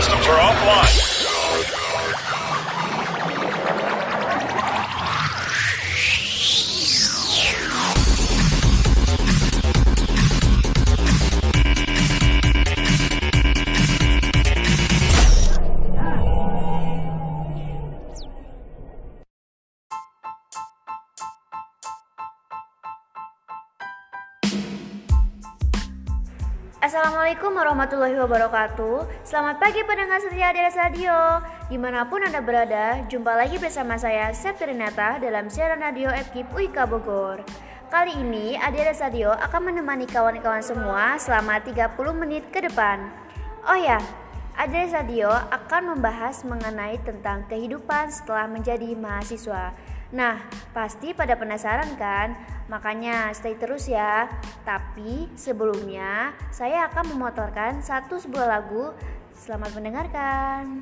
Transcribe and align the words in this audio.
systems 0.00 0.28
are 0.28 0.38
offline. 0.38 1.07
Warahmatullahi 27.68 28.16
wabarakatuh. 28.16 29.28
Selamat 29.28 29.60
pagi 29.60 29.84
pendengar 29.84 30.16
setia 30.24 30.56
Dera 30.56 30.72
Radio. 30.72 31.44
Di 31.68 31.76
mana 31.76 32.00
pun 32.08 32.24
Anda 32.24 32.40
berada, 32.40 33.04
jumpa 33.12 33.28
lagi 33.36 33.60
bersama 33.60 34.00
saya 34.00 34.32
Septi 34.32 34.72
Renata 34.72 35.20
dalam 35.20 35.52
siaran 35.52 35.84
radio 35.84 36.08
FKIP 36.08 36.48
UIK 36.48 36.88
Bogor. 36.88 37.44
Kali 37.92 38.16
ini 38.16 38.56
Adira 38.56 38.96
Radio 38.96 39.36
akan 39.36 39.68
menemani 39.68 40.08
kawan-kawan 40.08 40.64
semua 40.64 41.20
selama 41.20 41.60
30 41.60 41.92
menit 42.16 42.48
ke 42.48 42.64
depan. 42.64 43.04
Oh 43.68 43.76
ya, 43.76 44.00
Adira 44.56 45.04
Radio 45.04 45.28
akan 45.28 45.92
membahas 45.92 46.48
mengenai 46.48 46.96
tentang 47.04 47.44
kehidupan 47.52 48.08
setelah 48.08 48.48
menjadi 48.48 48.96
mahasiswa 48.96 49.76
Nah, 50.08 50.40
pasti 50.72 51.12
pada 51.12 51.36
penasaran 51.36 51.92
kan? 52.00 52.32
Makanya 52.72 53.28
stay 53.36 53.60
terus 53.60 53.92
ya. 53.92 54.24
Tapi 54.64 55.28
sebelumnya 55.36 56.32
saya 56.48 56.88
akan 56.88 57.12
memotorkan 57.12 57.84
satu 57.84 58.16
sebuah 58.16 58.48
lagu. 58.48 58.96
Selamat 59.36 59.76
mendengarkan. 59.76 60.80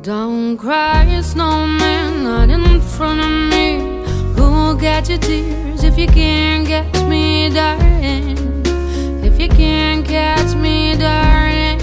Don't 0.00 0.56
cry, 0.56 1.20
snowman, 1.20 2.24
not 2.24 2.48
in 2.48 2.80
front 2.80 3.20
of 3.20 3.28
me. 3.52 4.00
Who'll 4.32 4.72
get 4.72 5.12
your 5.12 5.20
tears 5.20 5.84
if 5.84 6.00
you 6.00 6.08
can't 6.08 6.64
catch 6.64 6.99
darling? 7.48 8.36
If 9.24 9.40
you 9.40 9.48
can't 9.48 10.04
catch 10.04 10.54
me, 10.54 10.96
darling. 10.96 11.78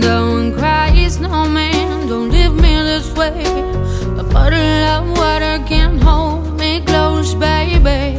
Don't 0.00 0.52
cry, 0.52 1.06
snowman, 1.08 2.08
don't 2.08 2.30
leave 2.30 2.54
me 2.54 2.74
this 2.90 3.12
way. 3.12 3.44
A 4.18 4.24
bottle 4.24 4.82
of 4.94 5.02
water 5.16 5.62
can't 5.66 6.02
hold 6.02 6.58
me 6.58 6.80
close, 6.80 7.34
baby. 7.34 8.18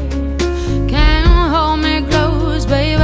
Can't 0.88 1.28
hold 1.54 1.80
me 1.82 2.02
close, 2.10 2.66
baby. 2.66 3.02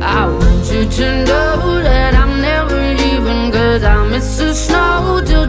I 0.00 0.26
want 0.26 0.64
you 0.72 0.84
to 0.98 1.24
know 1.26 1.82
that 1.82 2.14
I'm 2.14 2.40
never 2.40 2.78
leaving 3.00 3.52
Cause 3.52 3.84
I 3.84 4.08
miss 4.08 4.38
the 4.38 4.54
snow 4.54 5.20
till 5.24 5.46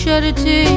shed 0.00 0.24
a 0.24 0.32
tear. 0.32 0.70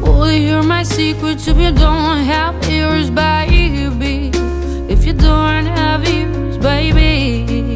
Will 0.00 0.30
you 0.30 0.46
hear 0.46 0.62
my 0.62 0.84
secrets 0.84 1.48
if 1.48 1.56
you 1.56 1.72
don't 1.72 2.20
have 2.32 2.54
ears, 2.70 3.10
baby? 3.10 4.30
If 4.88 5.04
you 5.04 5.12
don't 5.12 5.66
have 5.66 6.06
ears, 6.08 6.56
baby. 6.58 7.74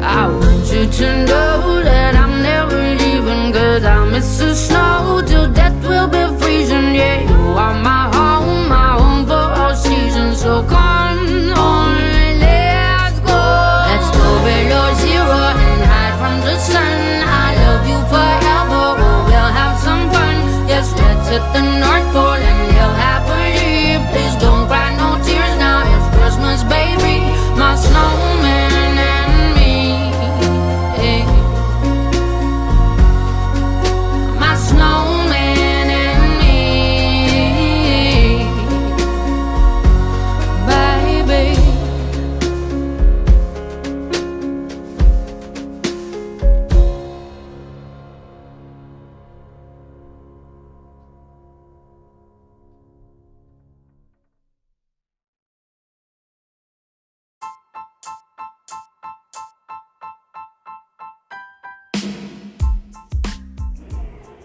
I 0.00 0.28
want 0.28 0.66
you 0.74 0.84
to 0.98 1.08
know 1.26 1.82
that 1.82 2.14
I'm 2.14 2.34
never 2.50 2.80
leaving 3.02 3.52
Cause 3.52 3.84
I 3.84 3.98
miss 4.12 4.38
the 4.38 4.54
snow 4.54 5.22
till 5.26 5.52
death 5.52 5.78
will 5.88 6.08
be 6.16 6.22
freezing 6.38 6.94
Yeah, 6.94 7.18
you 7.30 7.42
are 7.64 7.76
my 7.90 8.02
home, 8.14 8.68
my 8.68 8.90
home 9.00 9.26
for 9.26 9.46
all 9.60 9.74
seasons 9.74 10.40
So 10.42 10.62
come 10.64 11.31
at 21.32 21.52
the 21.54 21.62
North 21.80 22.12
Pole. 22.12 22.31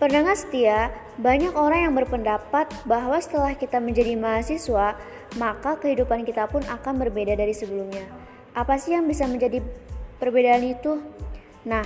Pendengar 0.07 0.40
setia, 0.40 0.88
banyak 1.19 1.51
orang 1.51 1.84
yang 1.84 1.91
berpendapat 1.91 2.72
bahwa 2.88 3.19
setelah 3.19 3.51
kita 3.59 3.75
menjadi 3.84 4.16
mahasiswa, 4.16 4.95
maka 5.35 5.75
kehidupan 5.84 6.23
kita 6.23 6.47
pun 6.47 6.63
akan 6.63 6.95
berbeda 6.95 7.35
dari 7.35 7.51
sebelumnya. 7.51 8.07
Apa 8.56 8.79
sih 8.79 8.96
yang 8.96 9.03
bisa 9.03 9.28
menjadi 9.28 9.59
perbedaan 10.16 10.63
itu? 10.63 11.03
Nah, 11.67 11.84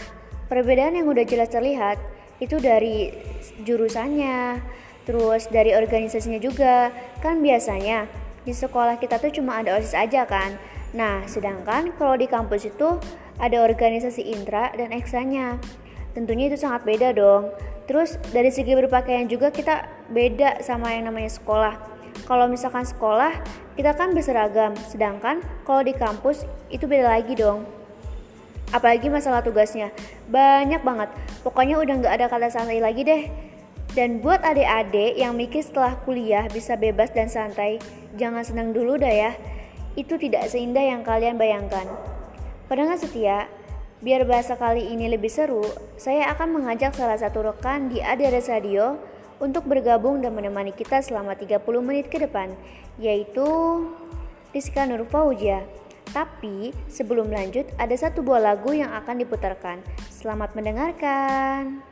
perbedaan 0.53 1.01
yang 1.01 1.09
udah 1.09 1.25
jelas 1.25 1.49
terlihat 1.49 1.97
itu 2.37 2.61
dari 2.61 3.09
jurusannya, 3.65 4.61
terus 5.01 5.49
dari 5.49 5.73
organisasinya 5.73 6.37
juga. 6.37 6.93
Kan 7.25 7.41
biasanya 7.41 8.05
di 8.45 8.53
sekolah 8.53 9.01
kita 9.01 9.17
tuh 9.17 9.33
cuma 9.33 9.65
ada 9.65 9.81
OSIS 9.81 9.97
aja 9.97 10.29
kan. 10.29 10.61
Nah, 10.93 11.25
sedangkan 11.25 11.97
kalau 11.97 12.21
di 12.21 12.29
kampus 12.29 12.69
itu 12.69 13.01
ada 13.41 13.65
organisasi 13.65 14.29
intra 14.29 14.69
dan 14.77 14.93
eksanya. 14.93 15.57
Tentunya 16.13 16.53
itu 16.53 16.61
sangat 16.61 16.85
beda 16.85 17.17
dong. 17.17 17.70
Terus 17.91 18.15
dari 18.31 18.47
segi 18.55 18.71
berpakaian 18.71 19.27
juga 19.27 19.51
kita 19.51 19.83
beda 20.07 20.63
sama 20.63 20.95
yang 20.95 21.11
namanya 21.11 21.27
sekolah. 21.27 21.75
Kalau 22.23 22.47
misalkan 22.47 22.87
sekolah, 22.87 23.35
kita 23.75 23.91
kan 23.99 24.15
berseragam, 24.15 24.71
sedangkan 24.87 25.43
kalau 25.67 25.83
di 25.83 25.91
kampus 25.91 26.47
itu 26.71 26.87
beda 26.87 27.11
lagi 27.11 27.35
dong. 27.35 27.67
Apalagi 28.71 29.11
masalah 29.11 29.43
tugasnya, 29.43 29.91
banyak 30.31 30.79
banget. 30.87 31.11
Pokoknya 31.43 31.83
udah 31.83 31.99
nggak 31.99 32.15
ada 32.15 32.31
kata 32.31 32.47
santai 32.47 32.79
lagi 32.79 33.03
deh. 33.03 33.27
Dan 33.91 34.23
buat 34.23 34.39
adik-adik 34.39 35.19
yang 35.19 35.35
mikir 35.35 35.59
setelah 35.59 35.99
kuliah 36.07 36.47
bisa 36.47 36.79
bebas 36.79 37.11
dan 37.11 37.27
santai, 37.27 37.75
jangan 38.15 38.47
senang 38.47 38.71
dulu 38.71 38.95
dah 38.95 39.11
ya. 39.11 39.31
Itu 39.99 40.15
tidak 40.15 40.47
seindah 40.47 40.95
yang 40.95 41.03
kalian 41.03 41.35
bayangkan. 41.35 41.91
Pendengar 42.71 42.95
setia, 42.95 43.51
Biar 44.01 44.25
bahasa 44.25 44.57
kali 44.57 44.89
ini 44.89 45.13
lebih 45.13 45.29
seru, 45.29 45.61
saya 45.93 46.33
akan 46.33 46.57
mengajak 46.57 46.97
salah 46.97 47.21
satu 47.21 47.45
rekan 47.45 47.85
di 47.85 48.01
ADRS 48.01 48.49
Radio 48.49 48.97
untuk 49.37 49.69
bergabung 49.69 50.25
dan 50.25 50.33
menemani 50.33 50.73
kita 50.73 51.05
selama 51.05 51.37
30 51.37 51.61
menit 51.85 52.09
ke 52.09 52.17
depan, 52.17 52.49
yaitu 52.97 53.45
Rizka 54.57 54.89
Nur 54.89 55.05
Fauzia. 55.05 55.61
Tapi 56.09 56.73
sebelum 56.89 57.29
lanjut, 57.29 57.69
ada 57.77 57.93
satu 57.93 58.25
buah 58.25 58.41
lagu 58.41 58.73
yang 58.73 58.89
akan 58.89 59.21
diputarkan. 59.21 59.85
Selamat 60.09 60.57
mendengarkan. 60.57 61.90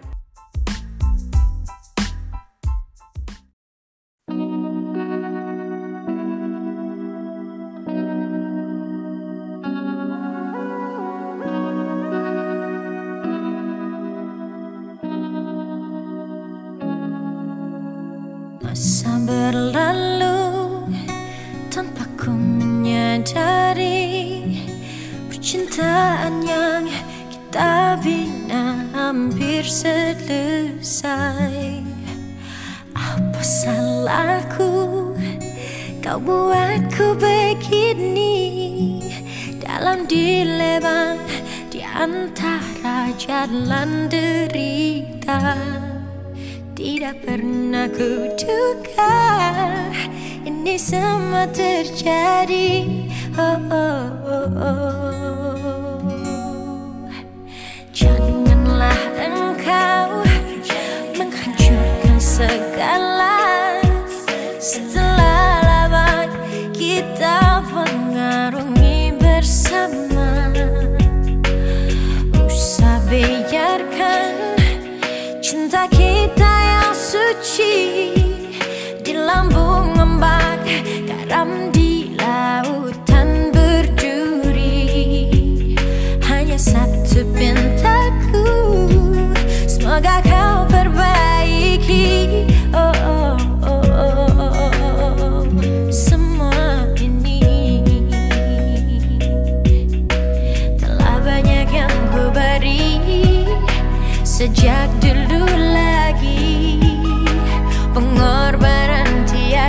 Selesai. 30.29 31.81
Apa 32.93 33.41
salahku 33.41 34.69
kau 36.05 36.19
buatku 36.21 37.17
begini? 37.17 38.37
Dalam 39.57 40.05
dilema 40.05 41.17
di 41.73 41.81
antara 41.81 43.09
jalan 43.17 44.05
derita 44.09 45.57
Tidak 46.77 47.25
pernah 47.25 47.89
ku 47.89 48.29
duga 48.37 49.17
ini 50.45 50.77
semua 50.77 51.49
terjadi. 51.49 52.85
Oh, 53.33 53.57
oh, 53.71 54.05
oh, 54.29 54.49
oh. 54.61 54.98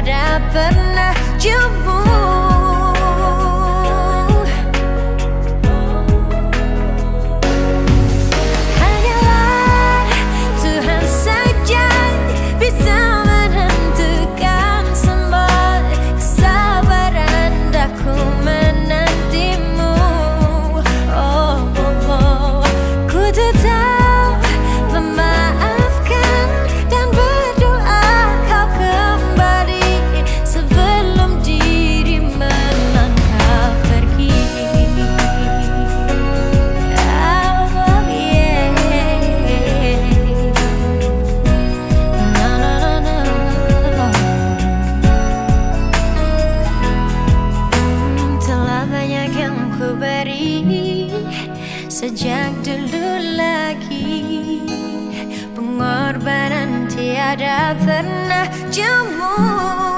tiada 0.00 0.40
pernah 0.48 1.12
jemu 1.36 2.49
Pengorbanan 55.54 56.90
tiada 56.90 57.72
pernah 57.78 58.50
jemu 58.74 59.89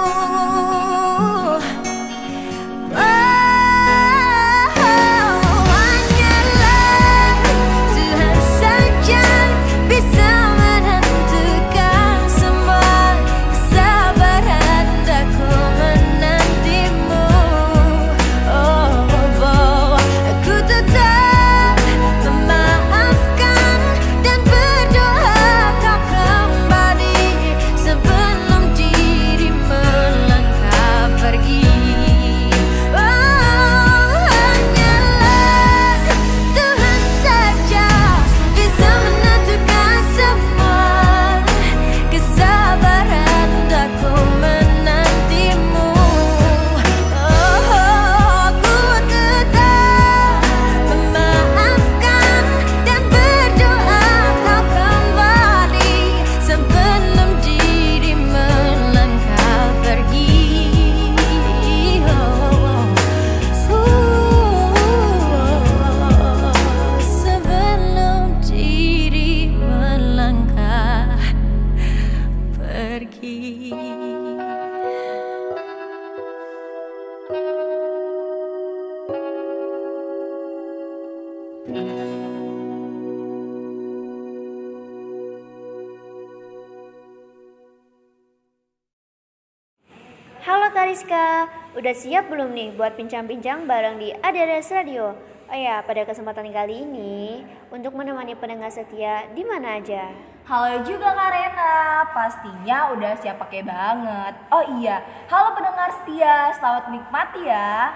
Kariska, 90.92 91.48
udah 91.72 91.94
siap 91.96 92.28
belum 92.28 92.52
nih 92.52 92.76
buat 92.76 92.92
bincang-bincang 93.00 93.64
bareng 93.64 93.96
di 93.96 94.12
ADRS 94.12 94.76
Radio? 94.76 95.16
Oh 95.48 95.56
ya, 95.56 95.80
pada 95.80 96.04
kesempatan 96.04 96.52
kali 96.52 96.84
ini 96.84 97.48
untuk 97.72 97.96
menemani 97.96 98.36
pendengar 98.36 98.68
setia 98.68 99.24
di 99.32 99.40
mana 99.40 99.80
aja. 99.80 100.12
Halo 100.44 100.84
juga 100.84 101.16
Kak 101.16 101.30
Rena, 101.32 102.04
pastinya 102.12 102.92
udah 102.92 103.16
siap 103.24 103.40
pakai 103.40 103.64
banget. 103.64 104.36
Oh 104.52 104.60
iya, 104.84 105.00
halo 105.32 105.56
pendengar 105.56 105.96
setia, 105.96 106.52
selamat 106.60 106.84
menikmati 106.92 107.40
ya. 107.40 107.88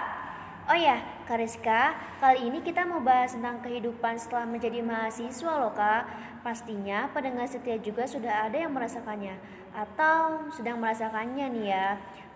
Oh 0.65 0.73
ya, 0.73 0.97
Kariska, 1.29 1.93
kali 2.17 2.49
ini 2.49 2.65
kita 2.65 2.81
mau 2.81 2.97
bahas 2.97 3.37
tentang 3.37 3.61
kehidupan 3.61 4.17
setelah 4.17 4.49
menjadi 4.49 4.81
mahasiswa 4.81 5.53
loh 5.53 5.69
kak. 5.77 6.09
Pastinya 6.41 7.13
pendengar 7.13 7.45
setia 7.45 7.77
juga 7.77 8.09
sudah 8.09 8.49
ada 8.49 8.57
yang 8.57 8.73
merasakannya 8.73 9.37
atau 9.77 10.49
sedang 10.49 10.81
merasakannya 10.81 11.45
nih 11.53 11.65
ya. 11.69 11.87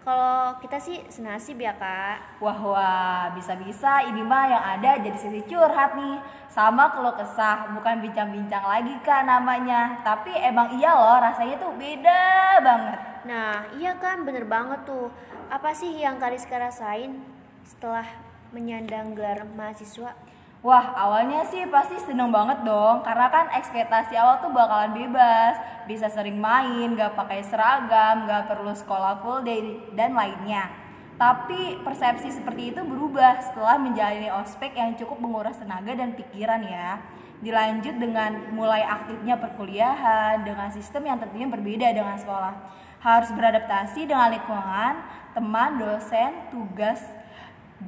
Kalau 0.02 0.58
kita 0.58 0.82
sih 0.82 0.98
senasib 1.14 1.62
ya 1.62 1.78
kak. 1.78 2.42
Wah 2.42 2.58
wah, 2.58 3.30
bisa-bisa 3.38 4.02
ini 4.10 4.26
mah 4.26 4.50
yang 4.50 4.64
ada 4.66 4.98
jadi 4.98 5.14
sisi 5.14 5.46
curhat 5.46 5.94
nih. 5.94 6.18
Sama 6.50 6.90
kalau 6.90 7.14
kesah, 7.14 7.70
bukan 7.78 8.02
bincang-bincang 8.02 8.66
lagi 8.66 8.98
kak 9.06 9.30
namanya. 9.30 10.02
Tapi 10.02 10.34
emang 10.42 10.74
iya 10.74 10.98
loh, 10.98 11.22
rasanya 11.22 11.62
tuh 11.62 11.78
beda 11.78 12.22
banget. 12.66 13.00
Nah, 13.30 13.70
iya 13.78 13.94
kan 14.02 14.26
bener 14.26 14.50
banget 14.50 14.90
tuh. 14.90 15.14
Apa 15.54 15.70
sih 15.78 16.02
yang 16.02 16.18
Kariska 16.18 16.58
rasain 16.58 17.22
setelah 17.62 18.10
menyandang 18.50 19.14
gelar 19.14 19.46
mahasiswa? 19.54 20.18
Wah, 20.62 20.94
awalnya 20.94 21.42
sih 21.50 21.66
pasti 21.74 21.98
seneng 21.98 22.30
banget 22.30 22.62
dong, 22.62 23.02
karena 23.02 23.34
kan 23.34 23.50
ekspektasi 23.50 24.14
awal 24.14 24.46
tuh 24.46 24.54
bakalan 24.54 24.94
bebas, 24.94 25.58
bisa 25.90 26.06
sering 26.06 26.38
main, 26.38 26.94
gak 26.94 27.18
pakai 27.18 27.42
seragam, 27.42 28.30
gak 28.30 28.46
perlu 28.46 28.70
sekolah 28.70 29.26
full 29.26 29.42
day, 29.42 29.82
dan 29.98 30.14
lainnya. 30.14 30.70
Tapi 31.18 31.82
persepsi 31.82 32.30
seperti 32.30 32.78
itu 32.78 32.82
berubah 32.86 33.42
setelah 33.42 33.82
menjalani 33.82 34.30
ospek 34.38 34.78
yang 34.78 34.94
cukup 35.02 35.18
menguras 35.18 35.58
tenaga 35.58 35.98
dan 35.98 36.14
pikiran 36.14 36.62
ya. 36.62 37.02
Dilanjut 37.42 37.98
dengan 37.98 38.54
mulai 38.54 38.86
aktifnya 38.86 39.42
perkuliahan 39.42 40.46
dengan 40.46 40.70
sistem 40.70 41.10
yang 41.10 41.18
tentunya 41.18 41.50
berbeda 41.50 41.90
dengan 41.90 42.22
sekolah. 42.22 42.54
Harus 43.02 43.34
beradaptasi 43.34 44.06
dengan 44.06 44.30
lingkungan, 44.30 44.94
teman, 45.34 45.82
dosen, 45.82 46.54
tugas, 46.54 47.02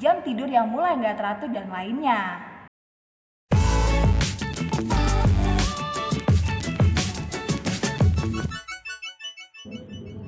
jam 0.01 0.25
tidur 0.25 0.50
yang 0.50 0.65
mulai 0.74 0.98
nggak 0.98 1.22
teratur 1.22 1.53
dan 1.53 1.70
lainnya. 1.70 2.53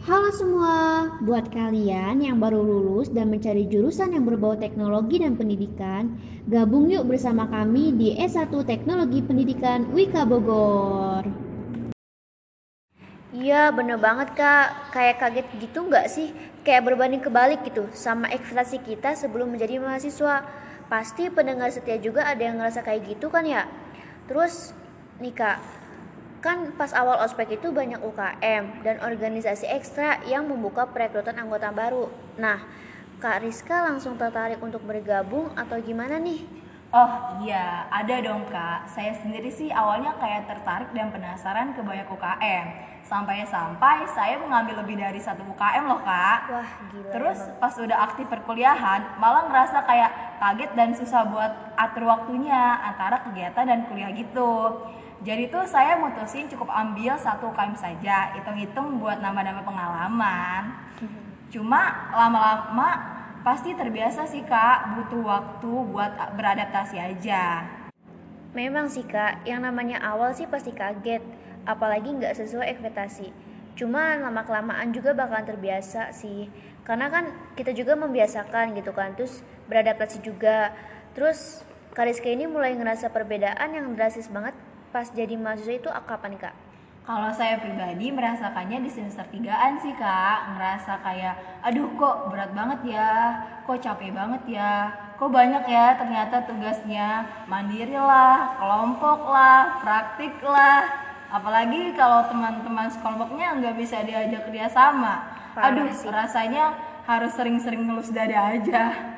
Halo 0.06 0.30
semua, 0.30 0.78
buat 1.26 1.50
kalian 1.50 2.22
yang 2.22 2.38
baru 2.38 2.62
lulus 2.62 3.10
dan 3.10 3.26
mencari 3.26 3.66
jurusan 3.66 4.14
yang 4.14 4.22
berbau 4.22 4.54
teknologi 4.54 5.18
dan 5.18 5.34
pendidikan, 5.34 6.14
gabung 6.46 6.94
yuk 6.94 7.10
bersama 7.10 7.50
kami 7.50 7.90
di 7.90 8.14
S1 8.14 8.54
Teknologi 8.70 9.26
Pendidikan 9.26 9.90
Wika 9.98 10.22
Bogor. 10.30 11.26
Iya 13.34 13.74
bener 13.74 13.98
banget 13.98 14.38
kak, 14.38 14.94
kayak 14.94 15.18
kaget 15.26 15.48
gitu 15.58 15.90
nggak 15.90 16.06
sih? 16.06 16.30
Kayak 16.62 16.86
berbanding 16.86 17.26
kebalik 17.26 17.66
gitu 17.66 17.90
sama 17.98 18.30
ekspektasi 18.30 18.86
kita 18.86 19.18
sebelum 19.18 19.58
menjadi 19.58 19.82
mahasiswa. 19.82 20.46
Pasti 20.86 21.34
pendengar 21.34 21.74
setia 21.74 21.98
juga 21.98 22.30
ada 22.30 22.46
yang 22.46 22.62
ngerasa 22.62 22.86
kayak 22.86 23.10
gitu 23.10 23.34
kan 23.34 23.42
ya? 23.42 23.66
Terus 24.30 24.70
nih 25.18 25.34
kak, 25.34 25.58
kan 26.46 26.70
pas 26.78 26.94
awal 26.94 27.26
ospek 27.26 27.58
itu 27.58 27.74
banyak 27.74 27.98
UKM 28.06 28.86
dan 28.86 29.02
organisasi 29.02 29.66
ekstra 29.66 30.22
yang 30.30 30.46
membuka 30.46 30.86
perekrutan 30.86 31.42
anggota 31.42 31.74
baru. 31.74 32.14
Nah, 32.38 32.62
Kak 33.18 33.42
Rizka 33.42 33.90
langsung 33.90 34.14
tertarik 34.14 34.62
untuk 34.62 34.86
bergabung 34.86 35.50
atau 35.58 35.82
gimana 35.82 36.22
nih? 36.22 36.46
Oh 36.94 37.42
iya, 37.42 37.90
ada 37.90 38.22
dong 38.22 38.46
kak. 38.48 38.88
Saya 38.88 39.18
sendiri 39.20 39.50
sih 39.52 39.68
awalnya 39.74 40.16
kayak 40.16 40.48
tertarik 40.48 40.94
dan 40.94 41.10
penasaran 41.12 41.74
ke 41.74 41.82
banyak 41.82 42.08
UKM. 42.08 42.66
Sampai-sampai 43.04 44.08
saya 44.14 44.40
mengambil 44.40 44.80
lebih 44.86 45.02
dari 45.02 45.20
satu 45.20 45.44
UKM 45.44 45.92
loh 45.92 46.00
kak. 46.06 46.40
Wah 46.48 46.70
gila. 46.94 47.12
Terus 47.12 47.40
emang. 47.42 47.60
pas 47.60 47.74
udah 47.76 47.98
aktif 48.00 48.26
perkuliahan, 48.30 49.02
malah 49.20 49.50
ngerasa 49.50 49.84
kayak 49.84 50.12
kaget 50.40 50.72
dan 50.78 50.90
susah 50.96 51.22
buat 51.28 51.52
atur 51.76 52.06
waktunya 52.08 52.80
antara 52.80 53.20
kegiatan 53.28 53.66
dan 53.66 53.80
kuliah 53.90 54.14
gitu. 54.16 54.54
Jadi 55.24 55.48
tuh 55.48 55.64
saya 55.64 55.96
mutusin 55.96 56.52
cukup 56.52 56.68
ambil 56.68 57.16
satu 57.16 57.54
UKM 57.54 57.78
saja, 57.78 58.36
hitung-hitung 58.36 59.00
buat 59.00 59.24
nambah-nambah 59.24 59.64
pengalaman. 59.64 60.64
Cuma 61.48 62.12
lama-lama 62.12 62.90
pasti 63.46 63.78
terbiasa 63.78 64.26
sih 64.26 64.42
kak 64.42 64.98
butuh 64.98 65.22
waktu 65.22 65.72
buat 65.94 66.18
beradaptasi 66.34 66.98
aja 66.98 67.62
Memang 68.58 68.88
sih 68.88 69.04
kak, 69.04 69.44
yang 69.44 69.62
namanya 69.68 70.00
awal 70.00 70.32
sih 70.32 70.48
pasti 70.48 70.72
kaget, 70.72 71.20
apalagi 71.68 72.08
nggak 72.08 72.40
sesuai 72.40 72.72
ekspektasi. 72.72 73.36
Cuma 73.76 74.16
lama-kelamaan 74.16 74.96
juga 74.96 75.12
bakalan 75.12 75.44
terbiasa 75.44 76.16
sih, 76.16 76.48
karena 76.88 77.12
kan 77.12 77.36
kita 77.60 77.76
juga 77.76 78.00
membiasakan 78.00 78.72
gitu 78.80 78.96
kan, 78.96 79.12
terus 79.20 79.44
beradaptasi 79.68 80.24
juga. 80.24 80.72
Terus 81.12 81.68
Kariska 81.92 82.32
ini 82.32 82.48
mulai 82.48 82.76
ngerasa 82.80 83.12
perbedaan 83.12 83.76
yang 83.76 83.92
drastis 83.96 84.32
banget 84.32 84.56
pas 84.96 85.12
jadi 85.12 85.36
mahasiswa 85.36 85.76
itu 85.76 85.92
kapan 85.92 86.40
nih 86.40 86.48
kak? 86.48 86.56
Kalau 87.04 87.28
saya 87.36 87.60
pribadi 87.60 88.16
merasakannya 88.16 88.80
di 88.80 88.88
semester 88.88 89.28
3an 89.28 89.76
sih 89.84 89.92
kak. 89.92 90.56
Ngerasa 90.56 91.04
kayak 91.04 91.36
aduh 91.68 91.92
kok 92.00 92.32
berat 92.32 92.56
banget 92.56 92.96
ya? 92.96 93.12
Kok 93.68 93.76
capek 93.76 94.16
banget 94.16 94.56
ya? 94.56 94.96
Kok 95.20 95.28
banyak 95.28 95.68
ya 95.68 96.00
ternyata 96.00 96.48
tugasnya? 96.48 97.28
Mandiri 97.52 98.00
lah, 98.00 98.56
kelompok 98.56 99.20
lah, 99.28 99.84
praktik 99.84 100.40
lah. 100.40 100.88
Apalagi 101.28 101.92
kalau 102.00 102.32
teman-teman 102.32 102.88
sekelompoknya 102.88 103.52
nggak 103.60 103.76
bisa 103.76 104.00
diajak 104.00 104.48
kerjasama. 104.48 105.28
Aduh 105.60 105.92
rasanya 106.08 106.72
harus 107.04 107.36
sering-sering 107.36 107.84
ngelus 107.84 108.16
dada 108.16 108.56
aja 108.56 109.15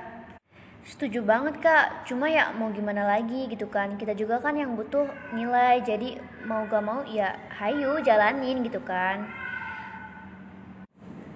Setuju 0.87 1.19
banget 1.19 1.59
kak, 1.59 2.07
cuma 2.07 2.31
ya 2.31 2.55
mau 2.55 2.71
gimana 2.71 3.03
lagi 3.03 3.51
gitu 3.51 3.67
kan. 3.67 3.99
Kita 3.99 4.15
juga 4.15 4.39
kan 4.39 4.55
yang 4.55 4.79
butuh 4.79 5.03
nilai, 5.35 5.83
jadi 5.83 6.15
mau 6.47 6.63
gak 6.63 6.79
mau 6.79 7.03
ya 7.03 7.35
hayu 7.59 7.99
jalanin 7.99 8.63
gitu 8.63 8.79
kan. 8.87 9.27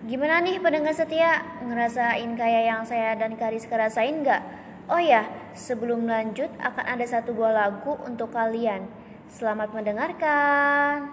Gimana 0.07 0.39
nih 0.39 0.55
pendengar 0.63 0.95
setia, 0.95 1.43
ngerasain 1.67 2.31
kayak 2.39 2.63
yang 2.63 2.81
saya 2.87 3.11
dan 3.19 3.35
Kariska 3.35 3.75
rasain 3.75 4.23
gak? 4.23 4.39
Oh 4.87 5.03
ya, 5.03 5.27
sebelum 5.51 6.07
lanjut 6.07 6.47
akan 6.63 6.87
ada 6.87 7.03
satu 7.03 7.35
buah 7.35 7.51
lagu 7.51 7.99
untuk 8.07 8.31
kalian. 8.31 8.87
Selamat 9.27 9.75
mendengarkan 9.75 11.11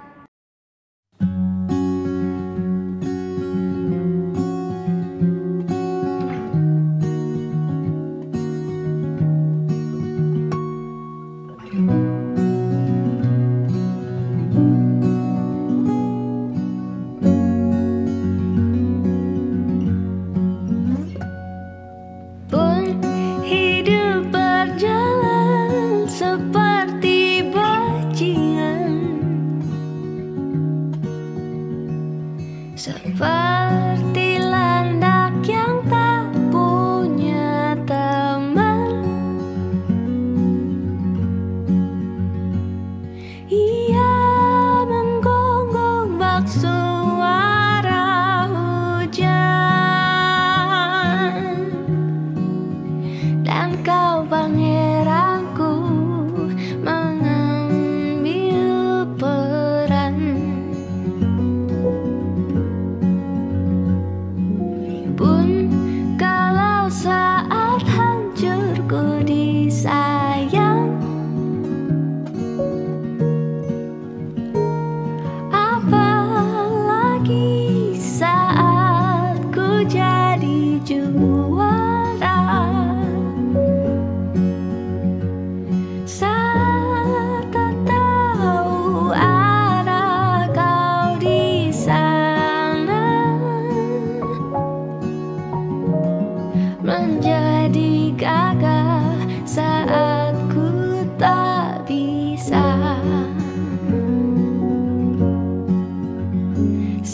dan 53.49 53.81
kau 53.81 54.29
pangeranku 54.29 54.58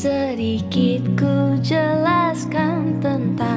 Sedikit 0.04 1.00
ku 1.16 1.56
jelaskan 1.64 3.00
tentangku 3.00 3.53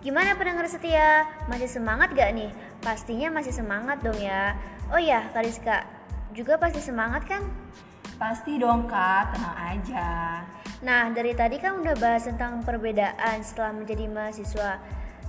Gimana 0.00 0.32
pendengar 0.32 0.64
setia? 0.64 1.28
Masih 1.44 1.68
semangat 1.68 2.16
gak 2.16 2.32
nih? 2.32 2.48
Pastinya 2.80 3.28
masih 3.28 3.52
semangat 3.52 4.00
dong 4.00 4.16
ya. 4.16 4.56
Oh 4.88 4.96
ya, 4.96 5.28
Kariska, 5.36 5.84
juga 6.32 6.56
pasti 6.56 6.80
semangat 6.80 7.28
kan? 7.28 7.44
Pasti 8.16 8.56
dong 8.56 8.88
kak, 8.88 9.36
tenang 9.36 9.56
aja. 9.60 10.08
Nah, 10.80 11.12
dari 11.12 11.36
tadi 11.36 11.60
kan 11.60 11.84
udah 11.84 11.92
bahas 12.00 12.24
tentang 12.24 12.64
perbedaan 12.64 13.44
setelah 13.44 13.76
menjadi 13.76 14.08
mahasiswa. 14.08 14.80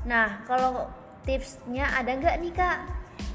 Nah, 0.07 0.47
kalau 0.47 0.88
tipsnya 1.27 1.91
ada 1.91 2.15
nggak 2.15 2.36
nih 2.39 2.53
kak? 2.55 2.79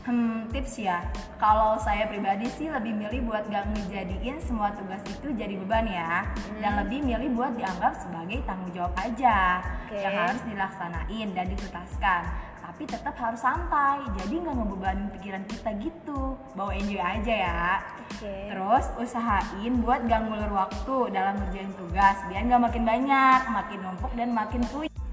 Hmm, 0.07 0.47
tips 0.55 0.79
ya. 0.79 1.03
Kalau 1.35 1.75
saya 1.83 2.07
pribadi 2.07 2.47
sih 2.47 2.71
lebih 2.71 2.95
milih 2.95 3.27
buat 3.27 3.43
gak 3.51 3.67
ngejadiin 3.75 4.39
semua 4.39 4.71
tugas 4.71 5.03
itu 5.03 5.35
jadi 5.35 5.59
beban 5.59 5.83
ya, 5.83 6.23
dan 6.63 6.79
lebih 6.87 7.03
milih 7.03 7.35
buat 7.35 7.59
dianggap 7.59 7.99
sebagai 7.99 8.39
tanggung 8.47 8.71
jawab 8.71 8.95
aja 8.95 9.59
Oke. 9.91 9.99
yang 9.99 10.15
harus 10.15 10.39
dilaksanain 10.47 11.29
dan 11.35 11.51
dituntaskan. 11.51 12.23
Tapi 12.63 12.83
tetap 12.87 13.19
harus 13.19 13.43
santai, 13.43 14.07
jadi 14.23 14.47
nggak 14.47 14.55
ngebebanin 14.63 15.09
pikiran 15.19 15.43
kita 15.51 15.71
gitu. 15.83 16.39
Bawa 16.55 16.71
enjoy 16.79 17.03
aja 17.03 17.35
ya. 17.35 17.67
Oke. 18.07 18.35
Terus 18.47 18.87
usahain 19.03 19.75
buat 19.83 20.07
gak 20.07 20.23
ngulur 20.23 20.55
waktu 20.55 20.97
dalam 21.11 21.35
ngerjain 21.43 21.75
tugas, 21.75 22.15
biar 22.31 22.47
nggak 22.47 22.63
makin 22.63 22.85
banyak, 22.87 23.41
makin 23.51 23.79
numpuk 23.83 24.13
dan 24.15 24.31
makin 24.31 24.63
puyeng. 24.71 25.06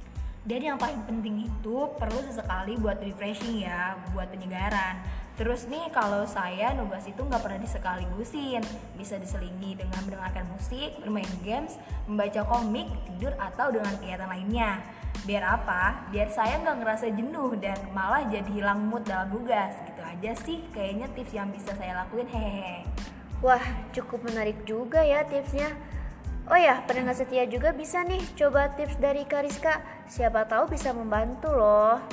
Dan 0.43 0.59
yang 0.59 0.75
paling 0.75 0.99
penting 1.07 1.47
itu 1.47 1.77
perlu 1.95 2.19
sesekali 2.19 2.75
buat 2.75 2.99
refreshing 2.99 3.63
ya, 3.63 3.95
buat 4.11 4.27
penyegaran. 4.27 4.99
Terus 5.33 5.65
nih 5.65 5.89
kalau 5.89 6.27
saya 6.29 6.77
nugas 6.77 7.09
itu 7.09 7.17
nggak 7.23 7.41
pernah 7.41 7.57
disekaligusin, 7.57 8.61
bisa 8.93 9.17
diselingi 9.17 9.73
dengan 9.79 10.03
mendengarkan 10.05 10.45
musik, 10.51 10.93
bermain 11.01 11.31
games, 11.41 11.79
membaca 12.05 12.45
komik, 12.45 12.85
tidur 13.07 13.33
atau 13.39 13.73
dengan 13.73 13.97
kegiatan 13.97 14.29
lainnya. 14.29 14.83
Biar 15.23 15.47
apa? 15.47 16.11
Biar 16.11 16.29
saya 16.29 16.59
nggak 16.61 16.77
ngerasa 16.83 17.07
jenuh 17.15 17.55
dan 17.57 17.79
malah 17.95 18.27
jadi 18.27 18.51
hilang 18.51 18.83
mood 18.85 19.07
dalam 19.07 19.31
tugas. 19.31 19.73
Gitu 19.87 20.01
aja 20.03 20.31
sih 20.43 20.59
kayaknya 20.75 21.07
tips 21.15 21.33
yang 21.33 21.49
bisa 21.49 21.71
saya 21.79 22.03
lakuin 22.03 22.27
hehehe. 22.29 22.83
Wah, 23.41 23.63
cukup 23.95 24.27
menarik 24.27 24.61
juga 24.67 25.01
ya 25.01 25.25
tipsnya. 25.25 25.73
Oh 26.43 26.59
ya, 26.59 26.83
pendengar 26.83 27.15
setia 27.15 27.47
juga 27.47 27.71
bisa 27.71 28.03
nih 28.03 28.19
coba 28.35 28.67
tips 28.75 28.99
dari 28.99 29.23
Kariska. 29.23 29.79
Siapa 30.11 30.43
tahu 30.43 30.75
bisa 30.75 30.91
membantu 30.91 31.55
loh. 31.55 32.03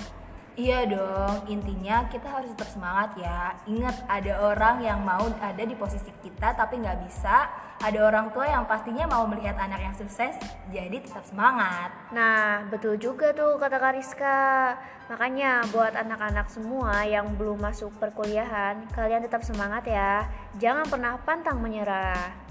Iya 0.55 0.87
dong, 0.87 1.47
intinya 1.51 2.05
kita 2.11 2.27
harus 2.27 2.53
tetap 2.55 2.69
semangat 2.71 3.17
ya. 3.19 3.55
Ingat 3.65 4.07
ada 4.07 4.33
orang 4.45 4.83
yang 4.85 5.01
mau 5.03 5.31
ada 5.41 5.63
di 5.63 5.73
posisi 5.75 6.13
kita 6.21 6.53
tapi 6.55 6.79
nggak 6.79 7.01
bisa. 7.07 7.49
Ada 7.81 7.97
orang 8.07 8.29
tua 8.31 8.45
yang 8.45 8.69
pastinya 8.69 9.09
mau 9.09 9.25
melihat 9.25 9.57
anak 9.57 9.81
yang 9.81 9.95
sukses, 9.97 10.37
jadi 10.69 11.01
tetap 11.01 11.25
semangat. 11.25 11.91
Nah, 12.13 12.69
betul 12.69 13.01
juga 13.01 13.33
tuh 13.33 13.57
kata 13.57 13.81
Kariska. 13.81 14.77
Makanya 15.09 15.65
buat 15.73 15.97
anak-anak 15.97 16.53
semua 16.53 17.09
yang 17.09 17.35
belum 17.35 17.57
masuk 17.57 17.97
perkuliahan, 17.97 18.85
kalian 18.93 19.25
tetap 19.25 19.41
semangat 19.43 19.89
ya. 19.89 20.29
Jangan 20.61 20.87
pernah 20.87 21.17
pantang 21.25 21.59
menyerah. 21.59 22.50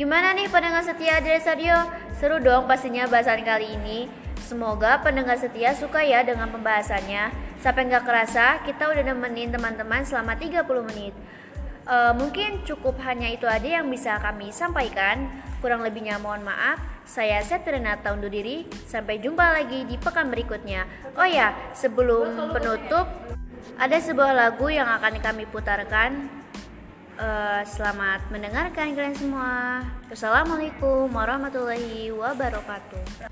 Gimana 0.00 0.32
nih 0.32 0.48
pendengar 0.48 0.80
setia 0.80 1.20
dari 1.20 1.36
Radio? 1.44 1.76
Seru 2.16 2.40
dong 2.40 2.64
pastinya 2.64 3.04
bahasan 3.04 3.44
kali 3.44 3.76
ini. 3.76 4.08
Semoga 4.40 4.96
pendengar 5.04 5.36
setia 5.36 5.76
suka 5.76 6.00
ya 6.00 6.24
dengan 6.24 6.48
pembahasannya. 6.48 7.28
Sampai 7.60 7.84
nggak 7.84 8.08
kerasa, 8.08 8.64
kita 8.64 8.88
udah 8.88 9.04
nemenin 9.04 9.52
teman-teman 9.52 10.00
selama 10.08 10.40
30 10.40 10.88
menit. 10.88 11.12
Eh, 11.84 12.12
mungkin 12.16 12.64
cukup 12.64 12.96
hanya 13.04 13.28
itu 13.28 13.44
aja 13.44 13.84
yang 13.84 13.92
bisa 13.92 14.16
kami 14.24 14.48
sampaikan. 14.48 15.28
Kurang 15.60 15.84
lebihnya 15.84 16.16
mohon 16.16 16.48
maaf. 16.48 16.80
Saya 17.04 17.44
Septi 17.44 17.68
Renata 17.68 18.16
undur 18.16 18.32
diri. 18.32 18.64
Sampai 18.88 19.20
jumpa 19.20 19.52
lagi 19.52 19.84
di 19.84 20.00
pekan 20.00 20.32
berikutnya. 20.32 21.12
Oh 21.12 21.28
ya, 21.28 21.52
sebelum 21.76 22.48
penutup, 22.56 23.04
ada 23.76 24.00
sebuah 24.00 24.32
lagu 24.32 24.72
yang 24.72 24.88
akan 24.88 25.20
kami 25.20 25.44
putarkan. 25.44 26.39
Eh, 27.20 27.62
selamat 27.68 28.32
mendengarkan 28.32 28.96
kalian 28.96 29.12
semua. 29.12 29.84
Wassalamualaikum 30.08 31.12
warahmatullahi 31.12 32.08
wabarakatuh. 32.16 33.28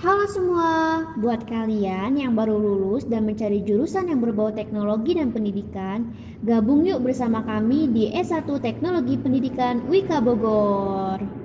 Halo 0.00 0.24
semua, 0.32 1.04
buat 1.20 1.44
kalian 1.44 2.16
yang 2.16 2.32
baru 2.32 2.56
lulus 2.56 3.04
dan 3.04 3.28
mencari 3.28 3.60
jurusan 3.68 4.08
yang 4.08 4.24
berbau 4.24 4.48
teknologi 4.48 5.20
dan 5.20 5.28
pendidikan, 5.28 6.08
gabung 6.40 6.88
yuk 6.88 7.04
bersama 7.04 7.44
kami 7.44 7.92
di 7.92 8.16
S1 8.16 8.48
Teknologi 8.64 9.20
Pendidikan 9.20 9.84
Wika 9.92 10.24
Bogor. 10.24 11.43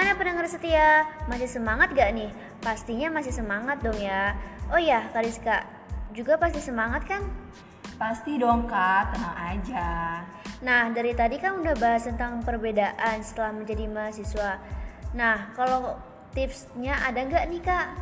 Gimana 0.00 0.16
pendengar 0.16 0.48
setia? 0.48 1.04
Masih 1.28 1.44
semangat 1.44 1.92
gak 1.92 2.16
nih? 2.16 2.32
Pastinya 2.64 3.12
masih 3.12 3.36
semangat 3.36 3.84
dong 3.84 4.00
ya. 4.00 4.32
Oh 4.72 4.80
ya, 4.80 5.04
Kariska, 5.12 5.60
juga 6.16 6.40
pasti 6.40 6.56
semangat 6.56 7.04
kan? 7.04 7.20
Pasti 8.00 8.40
dong 8.40 8.64
kak, 8.64 9.12
tenang 9.12 9.36
aja. 9.36 9.88
Nah, 10.64 10.88
dari 10.88 11.12
tadi 11.12 11.36
kan 11.36 11.60
udah 11.60 11.76
bahas 11.76 12.08
tentang 12.08 12.40
perbedaan 12.40 13.20
setelah 13.20 13.52
menjadi 13.52 13.92
mahasiswa. 13.92 14.56
Nah, 15.12 15.52
kalau 15.52 16.00
tipsnya 16.32 16.96
ada 17.04 17.20
nggak 17.20 17.44
nih 17.52 17.60
kak? 17.60 17.92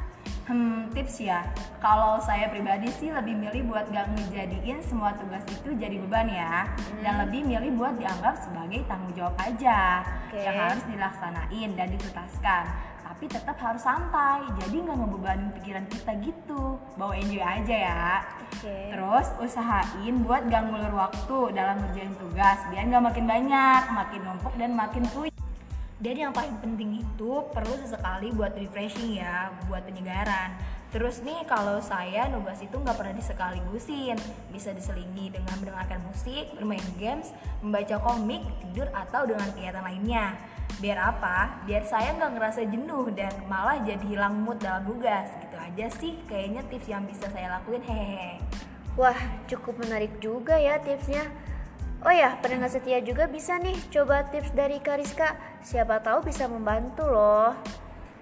Hmm, 0.49 0.89
tips 0.97 1.21
ya. 1.21 1.45
Kalau 1.77 2.17
saya 2.25 2.49
pribadi 2.49 2.89
sih 2.89 3.13
lebih 3.13 3.37
milih 3.37 3.69
buat 3.69 3.85
gak 3.93 4.09
ngejadiin 4.17 4.81
semua 4.81 5.13
tugas 5.13 5.45
itu 5.45 5.77
jadi 5.77 6.01
beban 6.01 6.25
ya, 6.25 6.65
dan 7.05 7.21
lebih 7.29 7.45
milih 7.45 7.77
buat 7.77 8.01
dianggap 8.01 8.41
sebagai 8.41 8.81
tanggung 8.89 9.13
jawab 9.13 9.37
aja 9.37 10.01
Oke. 10.25 10.41
yang 10.41 10.57
harus 10.57 10.81
dilaksanain 10.89 11.71
dan 11.77 11.93
dituntaskan. 11.93 12.65
Tapi 13.05 13.25
tetap 13.29 13.61
harus 13.61 13.85
santai, 13.85 14.49
jadi 14.65 14.89
nggak 14.89 14.97
ngebebanin 15.05 15.51
pikiran 15.61 15.85
kita 15.93 16.17
gitu. 16.25 16.81
Bawa 16.97 17.13
enjoy 17.13 17.45
aja 17.45 17.77
ya. 17.77 18.09
Oke. 18.49 18.89
Terus 18.89 19.27
usahain 19.45 20.15
buat 20.25 20.49
gak 20.49 20.65
ngulur 20.65 20.97
waktu 20.97 21.39
dalam 21.53 21.77
ngerjain 21.85 22.17
tugas, 22.17 22.57
biar 22.73 22.89
nggak 22.89 23.05
makin 23.05 23.27
banyak, 23.29 23.83
makin 23.93 24.21
numpuk 24.25 24.55
dan 24.57 24.73
makin 24.73 25.05
puyeng. 25.13 25.48
Dan 25.99 26.15
yang 26.15 26.31
paling 26.31 26.55
penting 26.63 27.03
itu 27.03 27.31
perlu 27.51 27.75
sesekali 27.75 28.31
buat 28.31 28.55
refreshing 28.55 29.19
ya, 29.19 29.51
buat 29.67 29.83
penyegaran. 29.83 30.55
Terus 30.89 31.21
nih 31.21 31.45
kalau 31.45 31.83
saya 31.85 32.31
nugas 32.33 32.63
itu 32.65 32.73
nggak 32.73 32.97
pernah 32.97 33.13
disekaligusin, 33.13 34.17
bisa 34.49 34.73
diselingi 34.73 35.29
dengan 35.29 35.59
mendengarkan 35.61 36.01
musik, 36.07 36.49
bermain 36.57 36.87
games, 36.97 37.35
membaca 37.61 38.01
komik, 38.01 38.41
tidur 38.63 38.89
atau 38.95 39.27
dengan 39.29 39.53
kegiatan 39.53 39.85
lainnya. 39.85 40.39
Biar 40.79 41.03
apa? 41.03 41.67
Biar 41.67 41.83
saya 41.83 42.15
nggak 42.15 42.33
ngerasa 42.39 42.63
jenuh 42.71 43.11
dan 43.13 43.35
malah 43.51 43.83
jadi 43.83 44.01
hilang 44.07 44.39
mood 44.41 44.63
dalam 44.63 44.87
tugas. 44.87 45.29
Gitu 45.43 45.57
aja 45.59 45.87
sih 45.99 46.13
kayaknya 46.31 46.63
tips 46.71 46.89
yang 46.89 47.05
bisa 47.05 47.27
saya 47.35 47.59
lakuin 47.59 47.83
hehehe. 47.85 48.39
Wah, 48.97 49.19
cukup 49.51 49.83
menarik 49.83 50.17
juga 50.23 50.57
ya 50.57 50.81
tipsnya. 50.81 51.27
Oh 51.99 52.15
ya, 52.15 52.39
pendengar 52.39 52.71
setia 52.71 53.03
juga 53.03 53.27
bisa 53.27 53.59
nih 53.59 53.75
coba 53.91 54.23
tips 54.31 54.55
dari 54.55 54.79
Kariska. 54.79 55.35
Siapa 55.67 55.99
tahu 55.99 56.31
bisa 56.31 56.47
membantu 56.47 57.11
loh. 57.11 57.59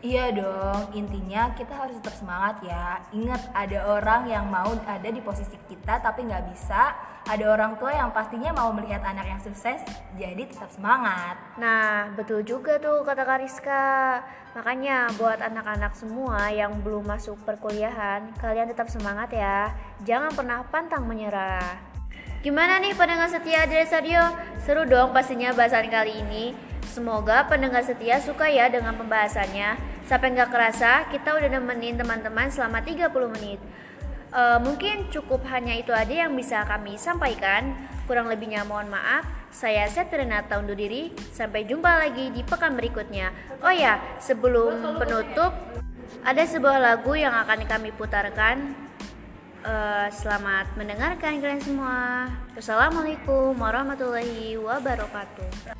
Iya 0.01 0.29
dong, 0.33 0.93
intinya 0.97 1.53
kita 1.57 1.73
harus 1.73 2.01
tetap 2.01 2.17
semangat 2.17 2.61
ya. 2.65 3.01
Ingat 3.12 3.53
ada 3.53 3.79
orang 3.97 4.29
yang 4.29 4.49
mau 4.49 4.77
ada 4.85 5.09
di 5.09 5.21
posisi 5.25 5.57
kita 5.69 6.01
tapi 6.01 6.25
nggak 6.25 6.53
bisa. 6.53 6.95
Ada 7.27 7.45
orang 7.53 7.77
tua 7.77 7.91
yang 7.91 8.15
pastinya 8.15 8.55
mau 8.55 8.71
melihat 8.71 9.03
anak 9.03 9.27
yang 9.27 9.41
sukses, 9.43 9.83
jadi 10.15 10.47
tetap 10.47 10.71
semangat. 10.71 11.37
Nah, 11.59 12.12
betul 12.15 12.47
juga 12.47 12.79
tuh 12.79 13.03
kata 13.03 13.25
Kariska. 13.27 14.23
Makanya 14.55 15.11
buat 15.21 15.43
anak-anak 15.43 15.93
semua 15.99 16.49
yang 16.55 16.81
belum 16.81 17.03
masuk 17.03 17.37
perkuliahan, 17.43 18.31
kalian 18.41 18.73
tetap 18.73 18.89
semangat 18.89 19.33
ya. 19.35 19.75
Jangan 20.07 20.33
pernah 20.33 20.62
pantang 20.71 21.09
menyerah. 21.09 21.96
Gimana 22.47 22.79
nih 22.79 22.95
pendengar 22.95 23.27
setia 23.27 23.67
dari 23.67 23.83
Radio? 23.91 24.23
Seru 24.63 24.87
dong 24.87 25.11
pastinya 25.11 25.51
bahasan 25.51 25.91
kali 25.91 26.23
ini. 26.23 26.55
Semoga 26.87 27.43
pendengar 27.51 27.83
setia 27.83 28.23
suka 28.23 28.47
ya 28.47 28.71
dengan 28.71 28.95
pembahasannya. 28.95 29.75
Sampai 30.07 30.31
nggak 30.31 30.55
kerasa, 30.55 31.11
kita 31.11 31.35
udah 31.35 31.51
nemenin 31.51 31.99
teman-teman 31.99 32.47
selama 32.47 32.87
30 32.87 33.35
menit. 33.35 33.59
Eh, 34.31 34.59
mungkin 34.63 35.11
cukup 35.11 35.43
hanya 35.51 35.75
itu 35.75 35.91
aja 35.91 36.31
yang 36.31 36.39
bisa 36.39 36.63
kami 36.63 36.95
sampaikan. 36.95 37.75
Kurang 38.07 38.31
lebihnya 38.31 38.63
mohon 38.63 38.95
maaf. 38.95 39.27
Saya 39.51 39.91
Septi 39.91 40.15
Renata 40.15 40.63
undur 40.63 40.79
diri. 40.79 41.11
Sampai 41.35 41.67
jumpa 41.67 41.99
lagi 41.99 42.31
di 42.31 42.47
pekan 42.47 42.79
berikutnya. 42.79 43.59
Oh 43.59 43.75
ya, 43.75 43.99
sebelum 44.23 44.95
penutup, 45.03 45.51
ada 46.23 46.47
sebuah 46.47 46.79
lagu 46.79 47.11
yang 47.19 47.35
akan 47.35 47.67
kami 47.67 47.91
putarkan. 47.91 48.86
Eh, 49.67 50.09
selamat 50.15 50.79
mendengarkan 50.79 51.43
kalian 51.43 51.59
semua. 51.59 52.31
Wassalamualaikum 52.55 53.59
warahmatullahi 53.59 54.55
wabarakatuh. 54.63 55.75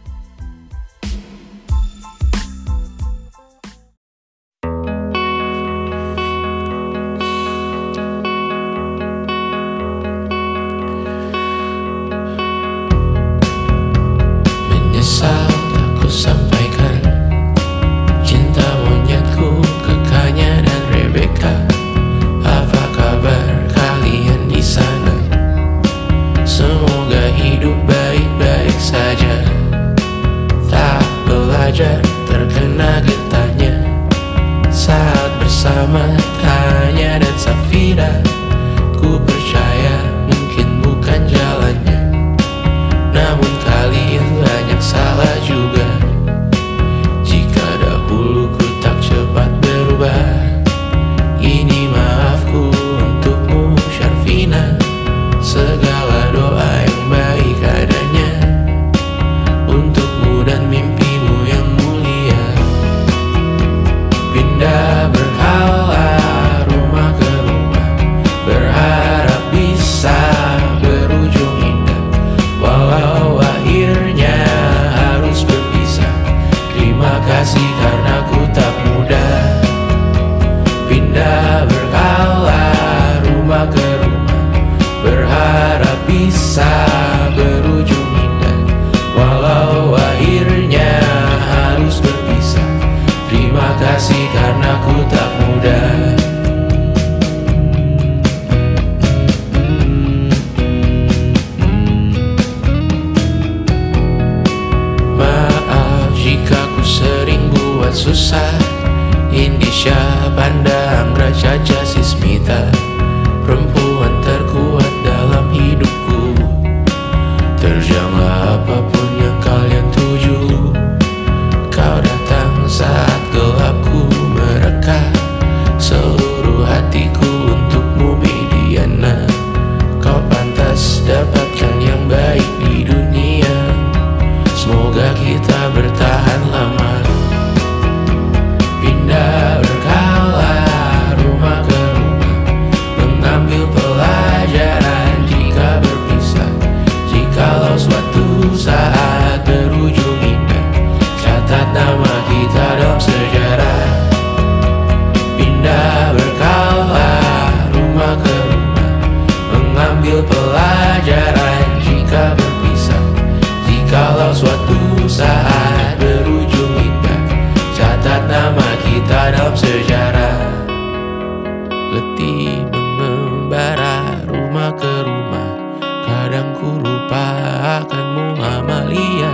Akanmu 177.11 178.35
Amalia. 178.43 179.31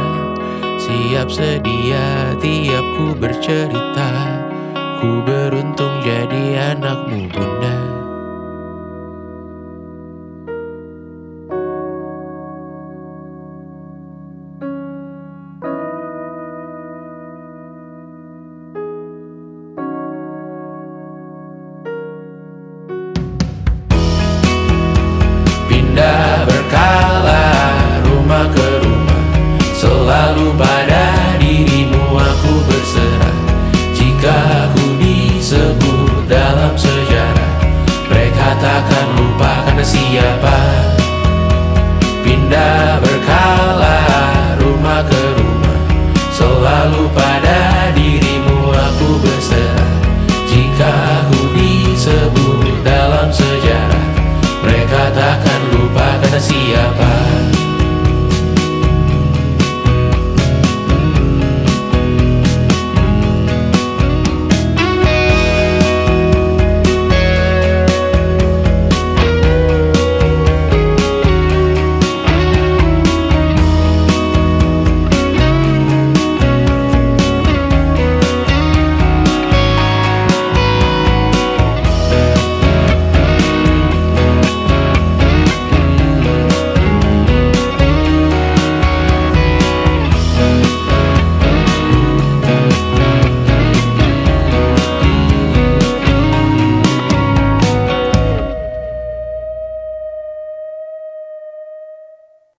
Siap 0.77 1.29
sedia 1.33 2.37
tiap 2.43 2.87
ku 2.99 3.17
bercerita. 3.17 4.11
Ku 5.01 5.25
beruntung 5.25 6.05
jadi 6.05 6.77
anakmu 6.77 7.33
bunda. 7.33 7.77